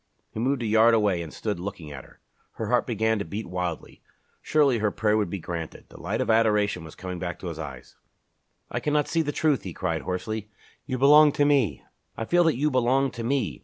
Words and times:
He 0.31 0.39
moved 0.39 0.63
a 0.63 0.65
yard 0.65 0.95
away 0.95 1.21
and 1.21 1.31
stood 1.31 1.59
looking 1.59 1.91
at 1.91 2.03
her. 2.05 2.19
Her 2.53 2.69
heart 2.69 2.87
began 2.87 3.19
to 3.19 3.23
beat 3.23 3.45
wildly. 3.45 4.01
Surely 4.41 4.79
her 4.79 4.89
prayer 4.89 5.15
would 5.15 5.29
be 5.29 5.37
granted! 5.37 5.85
The 5.89 6.01
light 6.01 6.21
of 6.21 6.29
adoration 6.31 6.83
was 6.83 6.95
coming 6.95 7.19
back 7.19 7.37
to 7.37 7.47
his 7.49 7.59
eyes. 7.59 7.97
"I 8.71 8.79
cannot 8.79 9.07
see 9.07 9.21
the 9.21 9.31
truth!" 9.31 9.61
he 9.61 9.73
cried 9.73 10.01
hoarsely. 10.01 10.49
"You 10.87 10.97
belong 10.97 11.31
to 11.33 11.45
me 11.45 11.83
I 12.17 12.25
feel 12.25 12.43
that 12.45 12.57
you 12.57 12.71
belong 12.71 13.11
to 13.11 13.23
me! 13.23 13.59